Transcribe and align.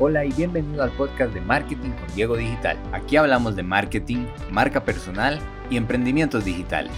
Hola 0.00 0.24
y 0.24 0.32
bienvenido 0.32 0.82
al 0.82 0.90
podcast 0.96 1.32
de 1.32 1.40
Marketing 1.40 1.92
con 1.92 2.12
Diego 2.16 2.36
Digital. 2.36 2.76
Aquí 2.92 3.16
hablamos 3.16 3.54
de 3.54 3.62
marketing, 3.62 4.26
marca 4.50 4.84
personal 4.84 5.38
y 5.70 5.76
emprendimientos 5.76 6.44
digitales. 6.44 6.92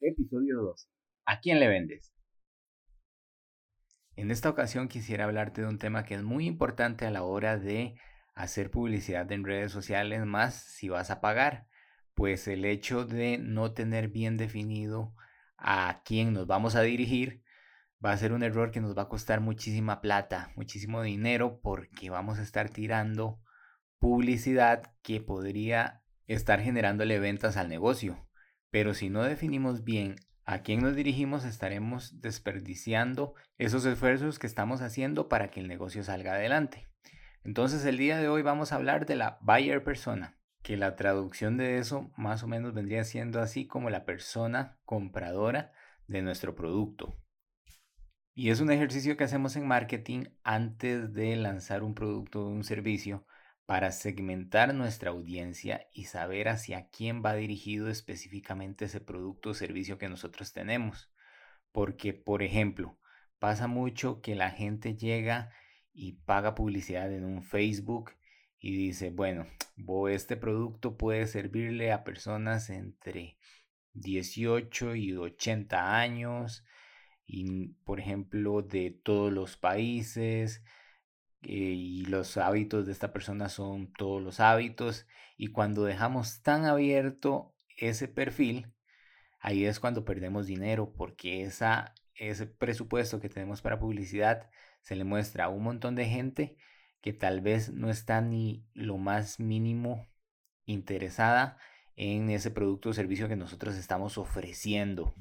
Episodio 0.00 0.62
2. 0.62 0.88
¿A 1.26 1.40
quién 1.40 1.58
le 1.58 1.66
vendes? 1.66 2.14
En 4.14 4.30
esta 4.30 4.48
ocasión 4.48 4.86
quisiera 4.86 5.24
hablarte 5.24 5.62
de 5.62 5.66
un 5.66 5.80
tema 5.80 6.04
que 6.04 6.14
es 6.14 6.22
muy 6.22 6.46
importante 6.46 7.06
a 7.06 7.10
la 7.10 7.24
hora 7.24 7.58
de 7.58 7.96
hacer 8.36 8.70
publicidad 8.70 9.30
en 9.32 9.42
redes 9.42 9.72
sociales, 9.72 10.24
más 10.24 10.54
si 10.54 10.88
vas 10.88 11.10
a 11.10 11.20
pagar, 11.20 11.66
pues 12.14 12.46
el 12.46 12.64
hecho 12.64 13.04
de 13.04 13.38
no 13.38 13.72
tener 13.72 14.06
bien 14.06 14.36
definido 14.36 15.16
a 15.58 16.02
quién 16.04 16.32
nos 16.32 16.46
vamos 16.46 16.76
a 16.76 16.82
dirigir 16.82 17.42
va 18.04 18.12
a 18.12 18.16
ser 18.16 18.32
un 18.32 18.42
error 18.42 18.70
que 18.70 18.80
nos 18.80 18.96
va 18.96 19.02
a 19.02 19.08
costar 19.08 19.40
muchísima 19.40 20.00
plata, 20.00 20.52
muchísimo 20.56 21.02
dinero, 21.02 21.60
porque 21.62 22.10
vamos 22.10 22.38
a 22.38 22.42
estar 22.42 22.68
tirando 22.68 23.40
publicidad 23.98 24.92
que 25.02 25.20
podría 25.20 26.02
estar 26.26 26.60
generándole 26.60 27.18
ventas 27.18 27.56
al 27.56 27.68
negocio. 27.68 28.28
Pero 28.70 28.92
si 28.92 29.08
no 29.08 29.22
definimos 29.22 29.84
bien 29.84 30.16
a 30.44 30.58
quién 30.58 30.82
nos 30.82 30.94
dirigimos, 30.94 31.44
estaremos 31.46 32.20
desperdiciando 32.20 33.34
esos 33.56 33.86
esfuerzos 33.86 34.38
que 34.38 34.46
estamos 34.46 34.82
haciendo 34.82 35.28
para 35.28 35.48
que 35.48 35.60
el 35.60 35.68
negocio 35.68 36.04
salga 36.04 36.34
adelante. 36.34 36.88
Entonces 37.42 37.84
el 37.86 37.96
día 37.96 38.18
de 38.18 38.28
hoy 38.28 38.42
vamos 38.42 38.72
a 38.72 38.76
hablar 38.76 39.06
de 39.06 39.16
la 39.16 39.38
buyer 39.40 39.82
persona, 39.82 40.38
que 40.62 40.76
la 40.76 40.96
traducción 40.96 41.56
de 41.56 41.78
eso 41.78 42.10
más 42.16 42.42
o 42.42 42.48
menos 42.48 42.74
vendría 42.74 43.04
siendo 43.04 43.40
así 43.40 43.66
como 43.66 43.88
la 43.88 44.04
persona 44.04 44.78
compradora 44.84 45.72
de 46.06 46.20
nuestro 46.20 46.54
producto. 46.54 47.16
Y 48.36 48.50
es 48.50 48.60
un 48.60 48.72
ejercicio 48.72 49.16
que 49.16 49.22
hacemos 49.22 49.54
en 49.54 49.66
marketing 49.66 50.24
antes 50.42 51.12
de 51.14 51.36
lanzar 51.36 51.84
un 51.84 51.94
producto 51.94 52.44
o 52.44 52.48
un 52.48 52.64
servicio 52.64 53.24
para 53.64 53.92
segmentar 53.92 54.74
nuestra 54.74 55.10
audiencia 55.10 55.86
y 55.92 56.06
saber 56.06 56.48
hacia 56.48 56.88
quién 56.90 57.22
va 57.24 57.34
dirigido 57.34 57.88
específicamente 57.88 58.86
ese 58.86 59.00
producto 59.00 59.50
o 59.50 59.54
servicio 59.54 59.98
que 59.98 60.08
nosotros 60.08 60.52
tenemos. 60.52 61.12
Porque, 61.70 62.12
por 62.12 62.42
ejemplo, 62.42 62.98
pasa 63.38 63.68
mucho 63.68 64.20
que 64.20 64.34
la 64.34 64.50
gente 64.50 64.96
llega 64.96 65.52
y 65.92 66.14
paga 66.24 66.56
publicidad 66.56 67.12
en 67.12 67.24
un 67.24 67.44
Facebook 67.44 68.12
y 68.58 68.76
dice, 68.76 69.10
bueno, 69.10 69.46
este 70.10 70.36
producto 70.36 70.96
puede 70.96 71.28
servirle 71.28 71.92
a 71.92 72.02
personas 72.02 72.68
entre 72.68 73.38
18 73.92 74.96
y 74.96 75.16
80 75.16 76.00
años 76.00 76.64
y, 77.26 77.68
por 77.84 78.00
ejemplo, 78.00 78.62
de 78.62 78.90
todos 78.90 79.32
los 79.32 79.56
países 79.56 80.62
eh, 81.42 81.48
y 81.52 82.04
los 82.06 82.36
hábitos 82.36 82.86
de 82.86 82.92
esta 82.92 83.12
persona 83.12 83.48
son 83.48 83.92
todos 83.92 84.22
los 84.22 84.40
hábitos 84.40 85.06
y 85.36 85.48
cuando 85.48 85.84
dejamos 85.84 86.42
tan 86.42 86.64
abierto 86.64 87.54
ese 87.76 88.08
perfil, 88.08 88.72
ahí 89.40 89.64
es 89.64 89.80
cuando 89.80 90.04
perdemos 90.04 90.46
dinero 90.46 90.92
porque 90.96 91.42
esa, 91.42 91.94
ese 92.14 92.46
presupuesto 92.46 93.20
que 93.20 93.28
tenemos 93.28 93.62
para 93.62 93.78
publicidad 93.78 94.50
se 94.82 94.96
le 94.96 95.04
muestra 95.04 95.46
a 95.46 95.48
un 95.48 95.62
montón 95.64 95.94
de 95.94 96.06
gente 96.06 96.56
que 97.00 97.12
tal 97.12 97.40
vez 97.40 97.72
no 97.72 97.90
está 97.90 98.20
ni 98.20 98.66
lo 98.74 98.96
más 98.96 99.40
mínimo 99.40 100.06
interesada 100.66 101.58
en 101.96 102.30
ese 102.30 102.50
producto 102.50 102.90
o 102.90 102.92
servicio 102.94 103.28
que 103.28 103.36
nosotros 103.36 103.76
estamos 103.76 104.18
ofreciendo. 104.18 105.14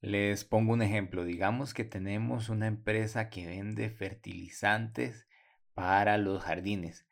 Les 0.00 0.44
pongo 0.44 0.72
un 0.72 0.80
ejemplo. 0.80 1.24
Digamos 1.24 1.74
que 1.74 1.84
tenemos 1.84 2.48
una 2.48 2.66
empresa 2.66 3.28
que 3.28 3.46
vende 3.46 3.90
fertilizantes 3.90 5.28
para 5.74 6.16
los 6.16 6.42
jardines, 6.42 7.06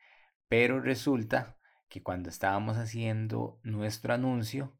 pero 0.48 0.80
resulta 0.80 1.58
que 1.88 2.02
cuando 2.02 2.30
estábamos 2.30 2.78
haciendo 2.78 3.60
nuestro 3.62 4.14
anuncio, 4.14 4.78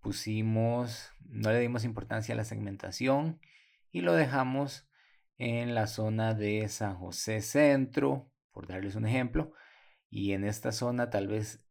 pusimos, 0.00 1.10
no 1.20 1.50
le 1.50 1.60
dimos 1.60 1.84
importancia 1.84 2.34
a 2.34 2.36
la 2.36 2.44
segmentación 2.44 3.40
y 3.90 4.02
lo 4.02 4.12
dejamos 4.12 4.86
en 5.38 5.74
la 5.74 5.86
zona 5.86 6.34
de 6.34 6.68
San 6.68 6.96
José 6.96 7.40
Centro, 7.40 8.30
por 8.50 8.66
darles 8.66 8.94
un 8.94 9.06
ejemplo, 9.06 9.52
y 10.10 10.32
en 10.32 10.44
esta 10.44 10.72
zona 10.72 11.10
tal 11.10 11.28
vez 11.28 11.66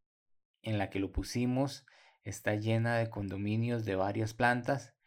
en 0.62 0.78
la 0.78 0.90
que 0.90 0.98
lo 0.98 1.12
pusimos 1.12 1.86
está 2.24 2.56
llena 2.56 2.96
de 2.96 3.10
condominios 3.10 3.84
de 3.84 3.94
varias 3.94 4.34
plantas 4.34 4.97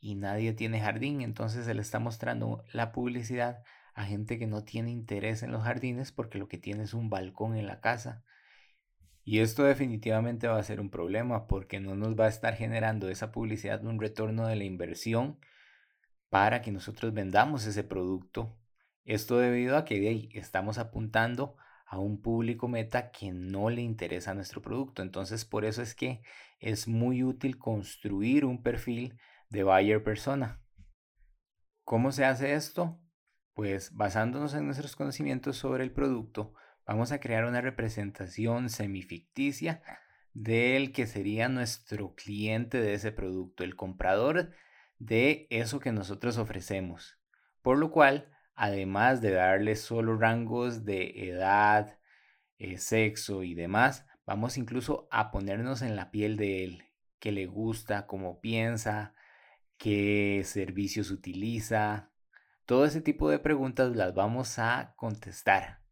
y 0.00 0.14
nadie 0.14 0.52
tiene 0.52 0.80
jardín, 0.80 1.20
entonces 1.20 1.66
se 1.66 1.74
le 1.74 1.82
está 1.82 1.98
mostrando 1.98 2.64
la 2.72 2.92
publicidad 2.92 3.62
a 3.94 4.04
gente 4.04 4.38
que 4.38 4.46
no 4.46 4.62
tiene 4.62 4.90
interés 4.90 5.42
en 5.42 5.50
los 5.50 5.64
jardines 5.64 6.12
porque 6.12 6.38
lo 6.38 6.48
que 6.48 6.58
tiene 6.58 6.84
es 6.84 6.94
un 6.94 7.10
balcón 7.10 7.56
en 7.56 7.66
la 7.66 7.80
casa. 7.80 8.22
Y 9.24 9.40
esto 9.40 9.64
definitivamente 9.64 10.46
va 10.46 10.58
a 10.58 10.62
ser 10.62 10.80
un 10.80 10.88
problema 10.88 11.46
porque 11.48 11.80
no 11.80 11.96
nos 11.96 12.18
va 12.18 12.26
a 12.26 12.28
estar 12.28 12.54
generando 12.54 13.08
esa 13.08 13.32
publicidad 13.32 13.84
un 13.84 14.00
retorno 14.00 14.46
de 14.46 14.56
la 14.56 14.64
inversión 14.64 15.38
para 16.30 16.62
que 16.62 16.70
nosotros 16.70 17.12
vendamos 17.12 17.66
ese 17.66 17.84
producto. 17.84 18.56
Esto 19.04 19.38
debido 19.38 19.76
a 19.76 19.84
que 19.84 20.28
estamos 20.32 20.78
apuntando 20.78 21.56
a 21.84 21.98
un 21.98 22.20
público 22.22 22.68
meta 22.68 23.10
que 23.10 23.32
no 23.32 23.68
le 23.68 23.82
interesa 23.82 24.32
nuestro 24.32 24.62
producto. 24.62 25.02
Entonces 25.02 25.44
por 25.44 25.64
eso 25.64 25.82
es 25.82 25.94
que 25.94 26.22
es 26.60 26.86
muy 26.86 27.24
útil 27.24 27.58
construir 27.58 28.44
un 28.44 28.62
perfil 28.62 29.18
de 29.50 29.62
buyer 29.62 30.02
persona. 30.02 30.60
¿Cómo 31.84 32.12
se 32.12 32.24
hace 32.24 32.54
esto? 32.54 33.00
Pues 33.54 33.94
basándonos 33.94 34.54
en 34.54 34.66
nuestros 34.66 34.94
conocimientos 34.94 35.56
sobre 35.56 35.84
el 35.84 35.92
producto, 35.92 36.54
vamos 36.86 37.12
a 37.12 37.20
crear 37.20 37.44
una 37.44 37.60
representación 37.60 38.68
semificticia 38.68 39.82
del 40.34 40.92
que 40.92 41.06
sería 41.06 41.48
nuestro 41.48 42.14
cliente 42.14 42.80
de 42.80 42.94
ese 42.94 43.10
producto, 43.10 43.64
el 43.64 43.74
comprador 43.74 44.52
de 44.98 45.46
eso 45.50 45.80
que 45.80 45.92
nosotros 45.92 46.38
ofrecemos. 46.38 47.18
Por 47.62 47.78
lo 47.78 47.90
cual, 47.90 48.30
además 48.54 49.20
de 49.20 49.32
darle 49.32 49.76
solo 49.76 50.16
rangos 50.16 50.84
de 50.84 51.28
edad, 51.28 51.98
eh, 52.58 52.78
sexo 52.78 53.42
y 53.42 53.54
demás, 53.54 54.06
vamos 54.26 54.58
incluso 54.58 55.08
a 55.10 55.30
ponernos 55.30 55.82
en 55.82 55.96
la 55.96 56.10
piel 56.10 56.36
de 56.36 56.64
él, 56.64 56.84
que 57.18 57.32
le 57.32 57.46
gusta, 57.46 58.06
cómo 58.06 58.40
piensa, 58.40 59.14
qué 59.78 60.42
servicios 60.44 61.10
utiliza. 61.10 62.12
Todo 62.66 62.84
ese 62.84 63.00
tipo 63.00 63.30
de 63.30 63.38
preguntas 63.38 63.96
las 63.96 64.14
vamos 64.14 64.58
a 64.58 64.94
contestar. 64.96 65.82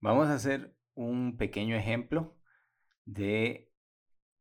Vamos 0.00 0.28
a 0.28 0.34
hacer 0.34 0.76
un 0.94 1.36
pequeño 1.38 1.76
ejemplo 1.76 2.36
de 3.06 3.72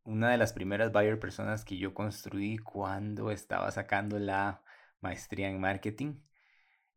una 0.04 0.32
de 0.32 0.38
las 0.38 0.54
primeras 0.54 0.92
buyer 0.92 1.20
personas 1.20 1.64
que 1.64 1.78
yo 1.78 1.94
construí 1.94 2.58
cuando 2.58 3.32
estaba 3.32 3.72
sacando 3.72 4.20
la 4.20 4.64
maestría 5.02 5.50
en 5.50 5.60
marketing. 5.60 6.22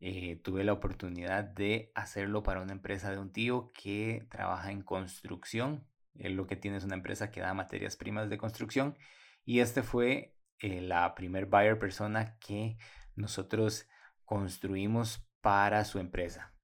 Eh, 0.00 0.40
tuve 0.42 0.64
la 0.64 0.72
oportunidad 0.72 1.44
de 1.44 1.92
hacerlo 1.94 2.42
para 2.42 2.60
una 2.62 2.72
empresa 2.72 3.12
de 3.12 3.18
un 3.18 3.32
tío 3.32 3.70
que 3.72 4.26
trabaja 4.30 4.72
en 4.72 4.82
construcción. 4.82 5.86
Él 6.14 6.34
lo 6.34 6.46
que 6.46 6.56
tiene 6.56 6.78
es 6.78 6.84
una 6.84 6.96
empresa 6.96 7.30
que 7.30 7.40
da 7.40 7.54
materias 7.54 7.96
primas 7.96 8.28
de 8.30 8.38
construcción. 8.38 8.96
Y 9.44 9.60
este 9.60 9.82
fue 9.82 10.36
eh, 10.62 10.80
la 10.80 11.14
primer 11.14 11.46
buyer 11.46 11.78
persona 11.78 12.38
que 12.38 12.78
nosotros 13.16 13.88
construimos 14.24 15.28
para 15.40 15.84
su 15.84 15.98
empresa. 15.98 16.54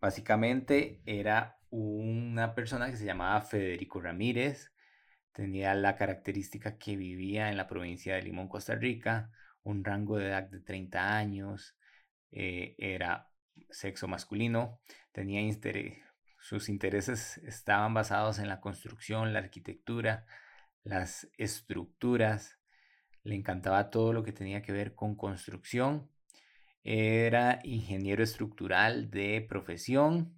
Básicamente 0.00 1.02
era 1.04 1.58
una 1.70 2.54
persona 2.54 2.90
que 2.90 2.96
se 2.96 3.04
llamaba 3.04 3.40
Federico 3.40 4.00
Ramírez, 4.00 4.72
tenía 5.32 5.74
la 5.74 5.96
característica 5.96 6.78
que 6.78 6.96
vivía 6.96 7.50
en 7.50 7.56
la 7.56 7.66
provincia 7.66 8.14
de 8.14 8.22
Limón, 8.22 8.48
Costa 8.48 8.76
Rica, 8.76 9.32
un 9.64 9.84
rango 9.84 10.16
de 10.16 10.28
edad 10.28 10.44
de 10.44 10.60
30 10.60 11.16
años, 11.16 11.76
eh, 12.30 12.76
era 12.78 13.30
sexo 13.70 14.06
masculino, 14.08 14.80
tenía 15.12 15.40
sus 16.38 16.68
intereses 16.68 17.38
estaban 17.38 17.94
basados 17.94 18.38
en 18.38 18.48
la 18.48 18.60
construcción, 18.60 19.32
la 19.32 19.40
arquitectura, 19.40 20.26
las 20.84 21.28
estructuras, 21.38 22.58
le 23.24 23.34
encantaba 23.34 23.90
todo 23.90 24.12
lo 24.12 24.22
que 24.22 24.32
tenía 24.32 24.62
que 24.62 24.72
ver 24.72 24.94
con 24.94 25.16
construcción. 25.16 26.08
Era 26.84 27.60
ingeniero 27.64 28.22
estructural 28.22 29.10
de 29.10 29.44
profesión, 29.48 30.34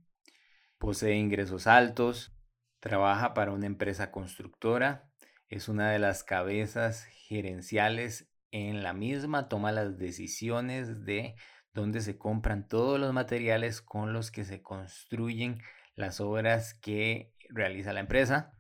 posee 0.79 1.17
ingresos 1.17 1.67
altos, 1.67 2.33
trabaja 2.81 3.35
para 3.35 3.53
una 3.53 3.67
empresa 3.67 4.12
constructora, 4.12 5.11
es 5.49 5.69
una 5.69 5.91
de 5.91 5.99
las 5.99 6.23
cabezas 6.23 7.05
gerenciales 7.05 8.31
en 8.53 8.85
la 8.85 8.93
misma, 8.93 9.49
toma 9.49 9.73
las 9.73 9.99
decisiones 9.99 11.05
de 11.05 11.35
dónde 11.73 12.00
se 12.00 12.17
compran 12.17 12.69
todos 12.69 12.99
los 13.00 13.12
materiales 13.12 13.82
con 13.82 14.12
los 14.12 14.31
que 14.31 14.44
se 14.44 14.62
construyen 14.62 15.61
las 15.97 16.21
obras 16.21 16.75
que 16.75 17.35
realiza 17.50 17.93
la 17.93 18.00
empresa. 18.00 18.53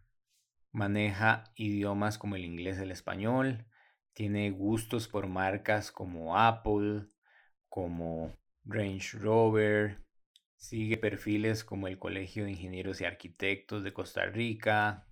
Maneja 0.72 1.44
idiomas 1.54 2.18
como 2.18 2.36
el 2.36 2.44
inglés 2.44 2.78
el 2.78 2.90
español, 2.90 3.66
tiene 4.16 4.50
gustos 4.50 5.08
por 5.08 5.26
marcas 5.26 5.92
como 5.92 6.38
Apple, 6.38 7.06
como 7.68 8.34
Range 8.64 9.18
Rover, 9.18 10.02
sigue 10.56 10.96
perfiles 10.96 11.64
como 11.64 11.86
el 11.86 11.98
Colegio 11.98 12.44
de 12.44 12.52
Ingenieros 12.52 13.02
y 13.02 13.04
Arquitectos 13.04 13.84
de 13.84 13.92
Costa 13.92 14.24
Rica. 14.24 15.06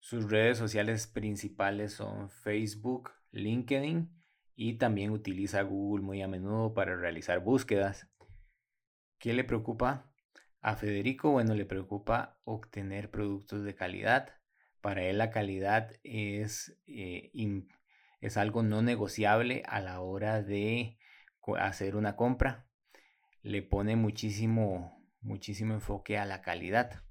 Sus 0.00 0.30
redes 0.30 0.58
sociales 0.58 1.06
principales 1.06 1.94
son 1.94 2.28
Facebook, 2.28 3.10
LinkedIn 3.30 4.10
y 4.54 4.74
también 4.74 5.10
utiliza 5.10 5.62
Google 5.62 6.04
muy 6.04 6.20
a 6.20 6.28
menudo 6.28 6.74
para 6.74 6.96
realizar 6.96 7.40
búsquedas. 7.40 8.06
¿Qué 9.18 9.32
le 9.32 9.44
preocupa? 9.44 10.12
A 10.60 10.76
Federico, 10.76 11.30
bueno, 11.30 11.54
le 11.54 11.64
preocupa 11.64 12.38
obtener 12.44 13.10
productos 13.10 13.64
de 13.64 13.74
calidad. 13.74 14.34
Para 14.82 15.04
él 15.04 15.16
la 15.16 15.30
calidad 15.30 15.90
es, 16.02 16.78
eh, 16.86 17.30
es 18.24 18.38
algo 18.38 18.62
no 18.62 18.80
negociable 18.80 19.62
a 19.66 19.80
la 19.80 20.00
hora 20.00 20.42
de 20.42 20.96
hacer 21.58 21.94
una 21.94 22.16
compra. 22.16 22.66
Le 23.42 23.62
pone 23.62 23.96
muchísimo, 23.96 25.06
muchísimo 25.20 25.74
enfoque 25.74 26.16
a 26.16 26.24
la 26.24 26.40
calidad. 26.40 27.02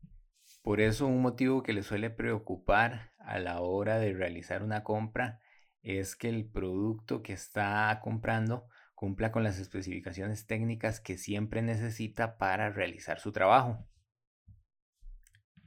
Por 0.63 0.81
eso 0.81 1.06
un 1.06 1.21
motivo 1.21 1.62
que 1.62 1.74
le 1.74 1.83
suele 1.83 2.10
preocupar 2.10 3.12
a 3.19 3.38
la 3.38 3.62
hora 3.62 4.00
de 4.00 4.13
realizar 4.13 4.63
una 4.63 4.83
compra 4.83 5.39
es 5.83 6.15
que 6.15 6.30
el 6.30 6.50
producto 6.50 7.21
que 7.21 7.33
está 7.33 8.00
comprando 8.01 8.68
cumpla 8.95 9.31
con 9.31 9.44
las 9.44 9.60
especificaciones 9.60 10.48
técnicas 10.48 11.00
que 11.00 11.19
siempre 11.19 11.62
necesita 11.62 12.39
para 12.39 12.71
realizar 12.71 13.19
su 13.19 13.31
trabajo. 13.31 13.88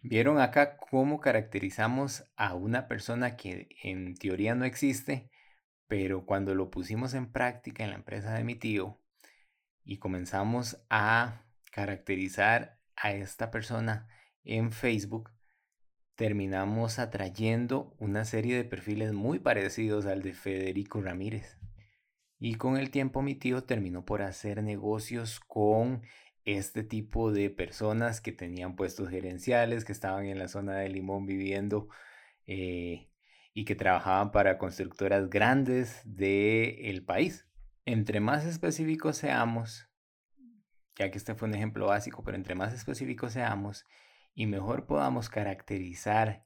Vieron 0.03 0.41
acá 0.41 0.77
cómo 0.77 1.21
caracterizamos 1.21 2.25
a 2.37 2.55
una 2.55 2.89
persona 2.89 3.37
que 3.37 3.69
en 3.85 4.17
teoría 4.17 4.57
no 4.57 4.65
existe, 4.65 5.31
pero 5.89 6.27
cuando 6.27 6.55
lo 6.55 6.71
pusimos 6.71 7.15
en 7.15 7.31
práctica 7.31 7.85
en 7.85 7.91
la 7.91 7.97
empresa 7.97 8.35
de 8.35 8.45
mi 8.45 8.55
tío 8.55 9.01
y 9.85 9.99
comenzamos 9.99 10.85
a 10.91 11.45
caracterizar 11.73 12.81
a 12.97 13.13
esta 13.13 13.51
persona 13.51 14.09
en 14.45 14.73
Facebook, 14.73 15.31
terminamos 16.17 16.99
atrayendo 16.99 17.95
una 17.99 18.25
serie 18.25 18.57
de 18.57 18.65
perfiles 18.65 19.13
muy 19.13 19.39
parecidos 19.39 20.07
al 20.07 20.23
de 20.23 20.33
Federico 20.33 21.01
Ramírez. 21.01 21.59
Y 22.39 22.57
con 22.57 22.77
el 22.77 22.91
tiempo 22.91 23.23
mi 23.23 23.35
tío 23.35 23.65
terminó 23.65 24.05
por 24.05 24.23
hacer 24.23 24.63
negocios 24.63 25.41
con 25.41 26.03
este 26.45 26.85
tipo 26.85 27.33
de 27.33 27.51
personas 27.51 28.21
que 28.21 28.33
tenían 28.33 28.77
puestos 28.77 29.09
gerenciales, 29.09 29.85
que 29.85 29.93
estaban 29.93 30.27
en 30.27 30.39
la 30.39 30.49
zona 30.49 30.77
de 30.77 30.89
Limón 30.89 31.27
viviendo 31.27 31.89
eh, 32.47 33.11
y 33.57 33.65
que 33.65 33.75
trabajaban 33.75 34.33
para 34.33 34.59
constructoras 34.59 35.31
grandes 35.31 36.03
del 36.05 37.03
país. 37.07 37.49
Entre 37.87 38.21
más 38.21 38.45
específicos 38.45 39.17
seamos, 39.17 39.89
ya 40.95 41.11
que 41.11 41.17
este 41.17 41.35
fue 41.35 41.49
un 41.49 41.55
ejemplo 41.55 41.87
básico, 41.87 42.23
pero 42.23 42.37
entre 42.37 42.55
más 42.55 42.75
específicos 42.75 43.33
seamos, 43.33 43.87
y 44.35 44.45
mejor 44.45 44.85
podamos 44.85 45.31
caracterizar 45.31 46.45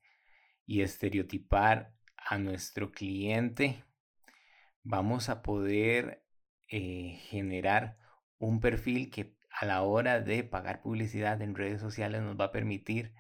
y 0.67 0.83
estereotipar 0.83 1.97
a 2.17 2.39
nuestro 2.39 2.93
cliente, 2.93 3.85
vamos 4.85 5.31
a 5.31 5.43
poder 5.43 6.25
eh, 6.69 7.19
generar 7.23 7.99
un 8.39 8.61
perfil 8.61 9.11
que 9.11 9.37
a 9.51 9.67
la 9.67 9.83
hora 9.83 10.21
de 10.21 10.45
pagar 10.45 10.81
publicidad 10.81 11.43
en 11.43 11.57
redes 11.57 11.81
sociales 11.81 12.23
nos 12.23 12.39
va 12.39 12.45
a 12.45 12.53
permitir 12.53 13.15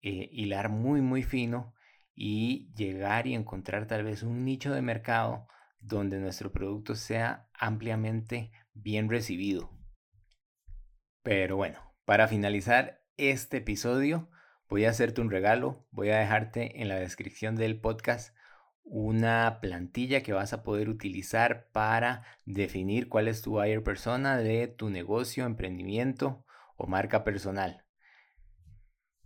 eh, 0.00 0.28
hilar 0.32 0.70
muy 0.70 1.00
muy 1.00 1.22
fino 1.22 1.72
y 2.14 2.72
llegar 2.74 3.26
y 3.26 3.34
encontrar 3.34 3.86
tal 3.86 4.04
vez 4.04 4.22
un 4.22 4.44
nicho 4.44 4.72
de 4.72 4.82
mercado 4.82 5.46
donde 5.80 6.18
nuestro 6.18 6.52
producto 6.52 6.94
sea 6.94 7.48
ampliamente 7.54 8.52
bien 8.74 9.08
recibido. 9.08 9.70
Pero 11.22 11.56
bueno, 11.56 11.78
para 12.04 12.28
finalizar 12.28 13.02
este 13.16 13.58
episodio, 13.58 14.28
voy 14.68 14.84
a 14.84 14.90
hacerte 14.90 15.20
un 15.20 15.30
regalo. 15.30 15.86
Voy 15.90 16.10
a 16.10 16.18
dejarte 16.18 16.80
en 16.80 16.88
la 16.88 16.96
descripción 16.96 17.56
del 17.56 17.80
podcast 17.80 18.34
una 18.84 19.60
plantilla 19.60 20.22
que 20.22 20.32
vas 20.32 20.52
a 20.52 20.62
poder 20.62 20.88
utilizar 20.88 21.70
para 21.72 22.24
definir 22.44 23.08
cuál 23.08 23.28
es 23.28 23.42
tu 23.42 23.52
buyer 23.52 23.82
persona 23.82 24.36
de 24.36 24.66
tu 24.66 24.90
negocio, 24.90 25.44
emprendimiento 25.44 26.44
o 26.76 26.86
marca 26.86 27.24
personal. 27.24 27.81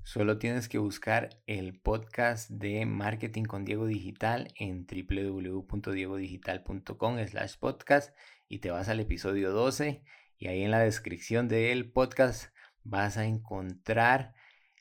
Solo 0.06 0.38
tienes 0.38 0.68
que 0.68 0.78
buscar 0.78 1.30
el 1.48 1.80
podcast 1.80 2.48
de 2.48 2.86
Marketing 2.86 3.42
con 3.42 3.64
Diego 3.64 3.86
Digital 3.86 4.54
en 4.54 4.86
www.diegodigital.com 4.86 7.18
slash 7.26 7.56
podcast 7.56 8.16
y 8.48 8.60
te 8.60 8.70
vas 8.70 8.88
al 8.88 9.00
episodio 9.00 9.50
12 9.50 10.04
y 10.38 10.46
ahí 10.46 10.62
en 10.62 10.70
la 10.70 10.78
descripción 10.78 11.48
del 11.48 11.90
podcast 11.90 12.54
vas 12.84 13.16
a 13.16 13.24
encontrar 13.24 14.36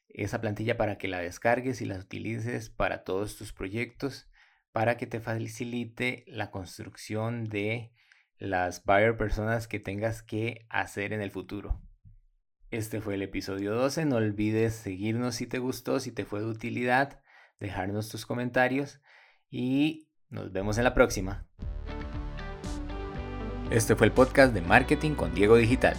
esa 0.09 0.41
plantilla 0.41 0.77
para 0.77 0.99
que 0.99 1.07
la 1.07 1.21
descargues 1.21 1.81
y 1.81 1.85
la 1.85 1.97
utilices 1.97 2.69
para 2.69 3.03
todos 3.03 3.35
tus 3.35 3.51
proyectos, 3.51 4.29
para 4.71 4.95
que 4.95 5.07
te 5.07 5.19
facilite 5.19 6.23
la 6.27 6.51
construcción 6.51 7.45
de 7.45 7.91
las 8.37 8.85
buyer 8.85 9.17
personas 9.17 9.67
que 9.67 9.79
tengas 9.79 10.21
que 10.21 10.67
hacer 10.69 11.13
en 11.13 11.21
el 11.21 11.31
futuro. 11.31 11.81
Este 12.75 12.99
fue 12.99 13.13
el 13.13 13.21
episodio 13.21 13.73
12. 13.73 14.03
No 14.03 14.17
olvides 14.17 14.75
seguirnos 14.75 15.35
si 15.35 15.47
te 15.47 15.59
gustó, 15.59 16.01
si 16.01 16.11
te 16.11 16.25
fue 16.25 16.41
de 16.41 16.47
utilidad, 16.47 17.21
dejarnos 17.57 18.09
tus 18.09 18.25
comentarios 18.25 18.99
y 19.49 20.09
nos 20.29 20.51
vemos 20.51 20.77
en 20.77 20.83
la 20.83 20.93
próxima. 20.93 21.47
Este 23.71 23.95
fue 23.95 24.07
el 24.07 24.11
podcast 24.11 24.53
de 24.53 24.59
Marketing 24.59 25.11
con 25.11 25.33
Diego 25.33 25.55
Digital. 25.55 25.95